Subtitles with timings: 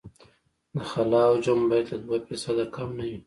[0.75, 3.17] د خلا حجم باید له دوه فیصده کم نه وي